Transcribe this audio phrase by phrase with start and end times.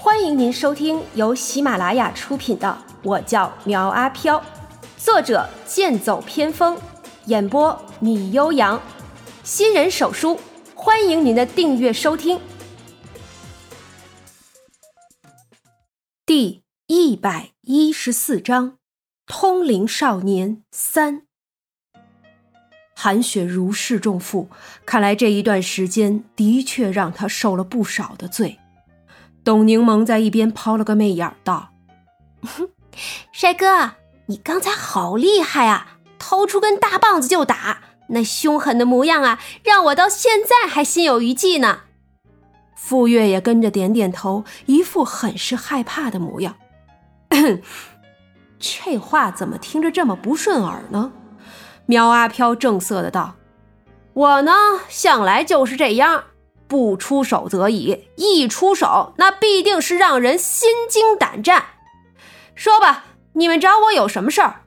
[0.00, 2.68] 欢迎您收听由喜马拉雅出品的
[3.02, 4.38] 《我叫苗阿飘》，
[4.96, 6.78] 作者剑走偏锋，
[7.26, 8.80] 演播米悠扬，
[9.42, 10.38] 新人手书，
[10.72, 12.40] 欢迎您的订阅收听。
[16.24, 18.78] 第一百一十四章：
[19.26, 21.22] 通灵少年三。
[22.94, 24.48] 韩雪如释重负，
[24.86, 28.60] 看来这一段时间的确让她受了不少的罪。
[29.48, 31.70] 董柠檬在一边抛了个媚眼，道
[33.32, 33.92] ：“帅哥，
[34.26, 35.96] 你刚才好厉害啊！
[36.18, 41.78] 掏出根大棒子就打，那凶狠的模样啊，让我到现在还心有余悸呢。”
[42.76, 46.54] 傅月也跟着点点头，一副很是害怕的模样。
[48.60, 51.10] 这话怎么听着这么不顺耳呢？
[51.86, 53.36] 苗阿飘正色的道
[54.12, 54.52] ：“我呢，
[54.90, 56.24] 向来就是这样。”
[56.68, 61.64] 不出手则已，一出手那必定是让人心惊胆战。
[62.54, 64.62] 说吧，你们找我有什么事儿？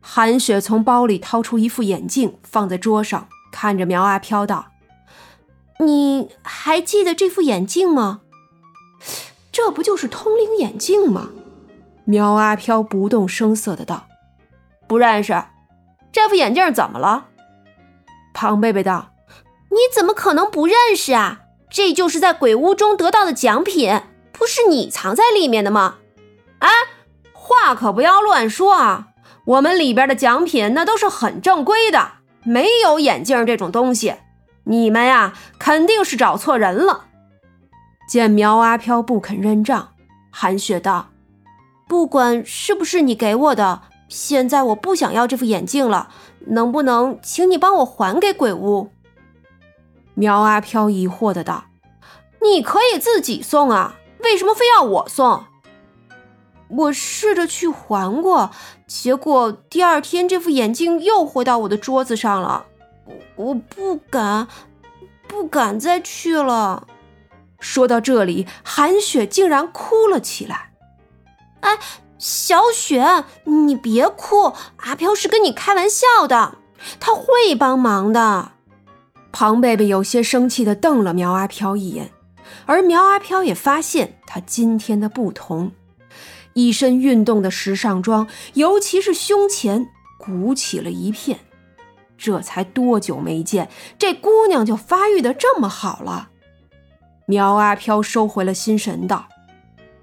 [0.00, 4.66] 韩雪从包里掏出一副眼镜，放在桌上，看着苗阿飘道
[5.80, 8.20] ：“你还记得这副眼镜吗？
[9.50, 11.30] 这不就是通灵眼镜吗？”
[12.04, 14.06] 苗阿飘不动声色的道
[14.86, 15.42] ：“不认识。
[16.10, 17.26] 这副眼镜怎么了？”
[18.34, 19.10] 庞贝贝道。
[19.70, 21.40] 你怎么可能不认识啊？
[21.70, 24.02] 这就是在鬼屋中得到的奖品，
[24.32, 25.96] 不是你藏在里面的吗？
[26.60, 26.70] 哎，
[27.32, 29.08] 话可不要乱说啊！
[29.44, 34.14] 我们里边的奖品那都是很正规的，没有眼镜这种东西。
[34.64, 37.04] 你们呀，肯定是找错人了。
[38.08, 39.90] 见苗阿飘不肯认账，
[40.30, 41.10] 韩雪道
[41.86, 46.08] ：“不管是不是你给我的，现在我不想要这副眼镜了，
[46.46, 48.90] 能不能请你帮我还给鬼屋？”
[50.18, 51.66] 苗阿飘疑惑的道
[52.42, 55.44] ：“你可以自己送啊，为什么非要我送？
[56.68, 58.50] 我试着去还过，
[58.88, 62.66] 结果第二天这副眼镜又回到我的桌子上了。
[63.36, 64.48] 我不敢，
[65.28, 66.88] 不敢再去了。”
[67.60, 70.72] 说到这里，韩雪竟然哭了起来。
[71.62, 71.78] “哎，
[72.18, 76.56] 小雪，你别哭，阿飘是跟你开玩笑的，
[76.98, 78.50] 他会帮忙的。”
[79.30, 82.10] 庞贝贝有些生气地瞪了苗阿飘一眼，
[82.66, 85.72] 而苗阿飘也发现他今天的不同，
[86.54, 91.40] 一身运动的时尚装，尤其是胸前鼓起了一片。
[92.16, 96.30] 这才多久没见，这姑娘就发育的这么好了？
[97.26, 99.28] 苗阿飘收回了心神，道：“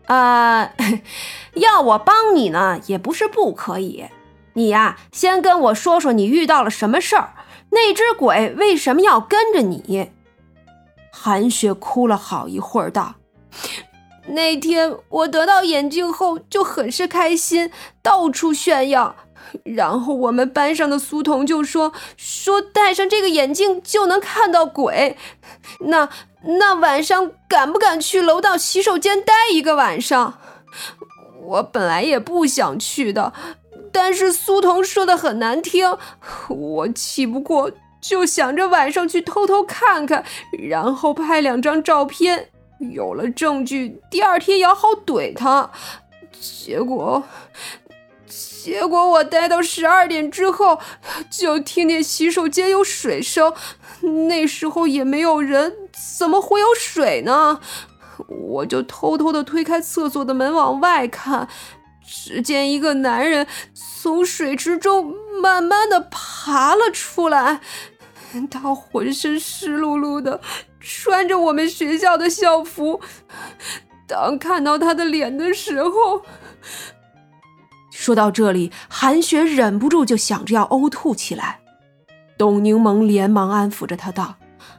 [0.07, 0.71] 啊，
[1.55, 4.05] 要我帮你呢，也不是不可以。
[4.53, 7.33] 你呀，先跟我说说你遇到了什么事儿。”
[7.75, 10.09] 那只鬼为什么要跟着你？
[11.11, 13.15] 韩雪哭了好一会儿，道
[14.29, 17.69] ：“那天我得到眼镜后就很是开心，
[18.01, 19.15] 到处炫耀。
[19.63, 25.17] 然后我们班上的苏童就说说戴上这个眼镜就能看到鬼。
[25.81, 26.09] 那
[26.43, 30.39] 那晚上敢不敢去楼道洗手间待一个晚上？
[31.43, 33.33] 我本来也不想去的。”
[33.95, 35.97] 但是苏童说的很难听，
[36.49, 40.25] 我气不过，就想着晚上去偷偷看看，
[40.69, 42.49] 然后拍两张照片，
[42.91, 45.71] 有了证据，第二天也好怼他。
[46.37, 47.23] 结果，
[48.27, 50.77] 结果我待到十二点之后，
[51.29, 53.53] 就听见洗手间有水声，
[54.27, 55.73] 那时候也没有人，
[56.17, 57.61] 怎么会有水呢？
[58.27, 61.47] 我就偷偷的推开厕所的门往外看。
[62.07, 67.61] 只见一个男人从水池中慢慢的爬了出来，
[68.49, 70.39] 他浑身湿漉漉的，
[70.79, 73.01] 穿着我们学校的校服。
[74.07, 76.21] 当看到他的脸的时候，
[77.91, 81.59] 说到这里，韩雪忍不住就想着要呕吐起来。
[82.37, 84.35] 董柠檬连忙安抚着他道：“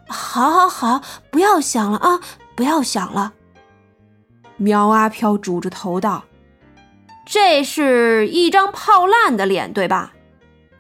[0.07, 2.21] 好，好，好，不要想了啊，
[2.55, 3.33] 不要想了。”
[4.59, 6.25] 苗阿飘拄着头道。
[7.27, 10.15] 这是一张泡烂的脸，对吧？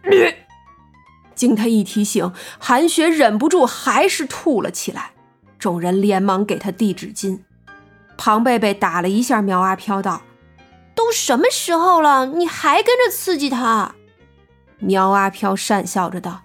[1.34, 5.10] 经他一提醒，韩雪忍不住还是吐了起来。
[5.58, 7.40] 众人连忙给他递纸巾。
[8.16, 10.22] 庞贝贝打了一下苗阿飘，道
[10.94, 13.96] ：“都什么时候了，你还跟着刺激他？”
[14.78, 16.42] 苗阿飘讪笑着道：“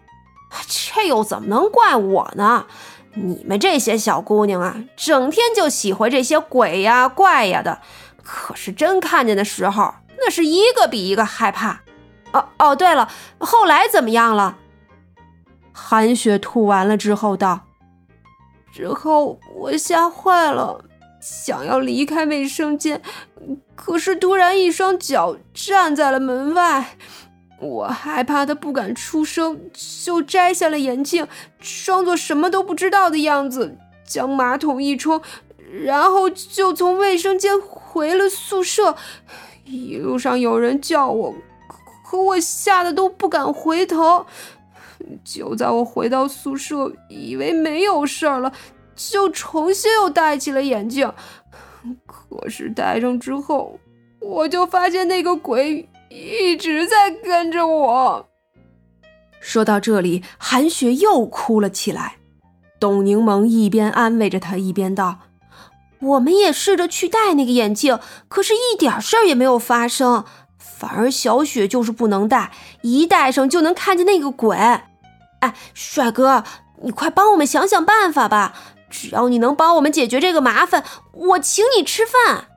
[0.68, 2.66] 这又怎么能怪我呢？
[3.14, 7.80] 你们这些小姑娘啊，整天就喜欢这些鬼呀怪呀的。”
[8.24, 11.82] 可是真看见的时候，那是一个比一个害怕。
[12.34, 13.10] 哦哦，对了，
[13.40, 14.58] 后来怎么样了？
[15.74, 17.62] 韩雪吐完了之后道
[18.72, 20.86] ：“之后我吓坏了，
[21.20, 23.02] 想要离开卫生间，
[23.76, 26.98] 可是突然一双脚站在了门外。
[27.60, 29.70] 我害怕他不敢出声，
[30.04, 31.28] 就摘下了眼镜，
[31.60, 35.22] 装作什么都不知道的样子，将马桶一冲，
[35.84, 37.60] 然后就从卫生间
[37.92, 38.96] 回了宿舍。
[39.66, 41.36] 一路上有人叫我，
[42.06, 44.26] 可我吓得都不敢回头。
[45.26, 48.54] 就在我回到宿舍，以为没有事儿了，
[48.96, 51.12] 就重新又戴起了眼镜。
[52.06, 53.78] 可是戴上之后，
[54.22, 55.88] 我就发现那个鬼。
[56.14, 58.28] 一直在跟着我。
[59.40, 62.18] 说到这里，韩雪又哭了起来。
[62.82, 65.20] 董柠檬一边安慰着她，一边道
[66.02, 70.26] ：“我们也试着去戴那个眼镜，可是一点事儿也没有发生。
[70.58, 72.52] 反而小雪就是不能戴，
[72.82, 74.58] 一戴上就能看见那个鬼。
[74.58, 76.44] 哎，帅哥，
[76.82, 78.54] 你快帮我们想想办法吧！
[78.90, 80.84] 只要你能帮我们解决这个麻烦，
[81.14, 82.48] 我请你吃饭。”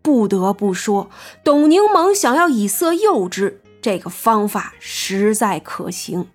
[0.00, 1.10] 不得不说，
[1.44, 6.28] 董柠檬想要以色诱之，这个方法实在可行。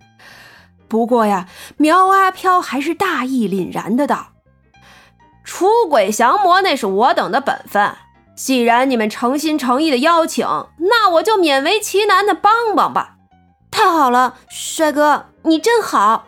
[0.86, 1.48] 不过呀，
[1.78, 4.33] 苗阿飘还是大义凛然的道
[5.44, 7.94] ：“出轨降魔那是我等的本分。
[8.34, 10.44] 既然你们诚心诚意的邀请，
[10.78, 13.16] 那我就勉为其难的帮帮吧。”
[13.70, 16.26] 太好了，帅哥，你真好。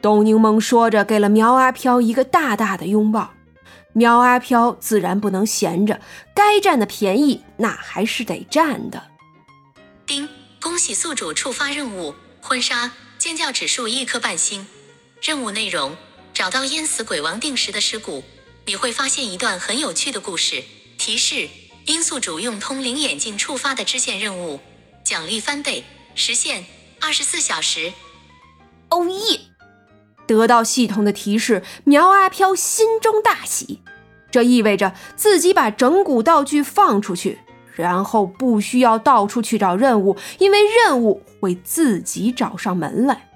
[0.00, 3.30] 董柠檬说着，给了苗阿飘一个大大的拥抱。
[3.92, 6.00] 苗阿飘自然不能闲着，
[6.34, 9.02] 该占的便宜那还是得占的。
[10.06, 10.28] 丁，
[10.60, 14.66] 恭喜宿主触发任务：婚纱，尖叫指数一颗半星。
[15.20, 15.94] 任务内容：
[16.42, 18.24] 找到淹死鬼王定时的尸骨。
[18.66, 20.64] 你会发现一段很有趣的故事。
[20.98, 21.48] 提示：
[21.86, 24.58] 因宿主用通灵眼镜触发的支线任务，
[25.04, 25.84] 奖励翻倍，
[26.16, 26.66] 时限
[27.00, 27.92] 二十四小时。
[28.88, 29.38] 哦耶！
[30.26, 33.80] 得到系统的提示，苗阿飘心中大喜，
[34.32, 37.38] 这意味着自己把整蛊道具放出去，
[37.76, 43.28] 然后不需要到处去找任务，因为任务会自己找上门来。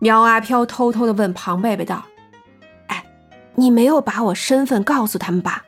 [0.00, 2.04] 苗阿飘偷偷地问庞贝贝道
[2.88, 3.04] ：“哎，
[3.54, 5.64] 你没有把我身份告诉他们吧？”“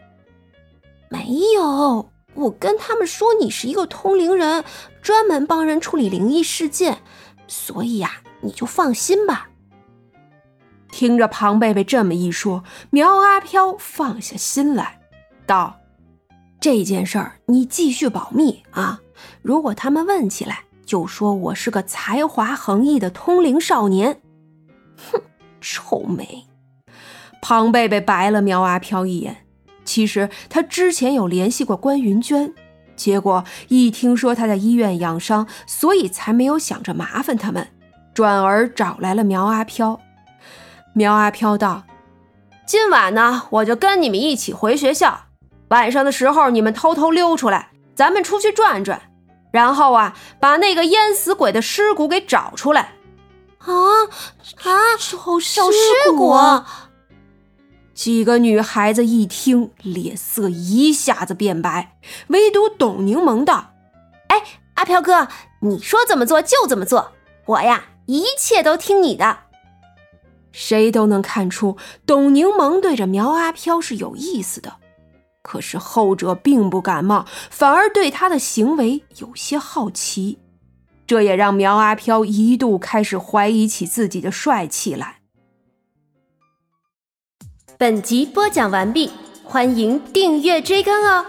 [1.08, 4.64] 没有，我跟他们说你是一个通灵人，
[5.02, 7.02] 专门帮人处理灵异事件，
[7.46, 9.50] 所以呀，你就放心吧。”
[10.90, 15.00] 听着庞贝贝这么一说，苗阿飘放下心来，
[15.44, 15.78] 道
[16.58, 19.00] ：“这件事儿你继续保密啊！
[19.42, 24.20] 如果他们问起来，就说我是个才华横溢的通灵少年。”
[25.10, 25.20] 哼，
[25.60, 26.44] 臭美！
[27.40, 29.38] 庞贝贝白了苗阿飘一眼。
[29.84, 32.54] 其实他之前有联系过关云娟，
[32.94, 37.66] 结果一听说他在医院养伤，所以才没有想着麻烦他们，
[38.14, 40.00] 转而找来了苗阿飘。
[40.94, 41.82] 苗阿飘道
[42.64, 45.22] ：“今晚呢，我就跟你们一起回学校。
[45.68, 49.00] 晚上的时候，你们偷偷溜出来，咱们出去转转。
[49.52, 52.94] 然后啊，把那个淹死鬼的尸骨给找出来。”
[53.64, 53.70] 啊
[54.64, 54.96] 啊！
[54.98, 56.34] 找尸骨！
[57.94, 61.96] 几个女孩子一听，脸色一下子变白。
[62.28, 63.74] 唯独董柠檬道
[64.26, 64.42] ：“哎，
[64.74, 65.28] 阿飘哥，
[65.60, 67.12] 你说怎么做就怎么做，
[67.44, 69.38] 我呀，一切都听你的。”
[70.50, 74.74] 谁都能看出，董柠檬对着苗阿飘是有意思的，
[75.42, 80.38] 可是后者并不感冒，反而对他的行为有些好奇，
[81.06, 85.18] 这也让苗阿飘一度开始怀疑起自己的帅气来。
[87.76, 89.10] 本集播讲完毕，
[89.42, 91.26] 欢迎订阅追更哦。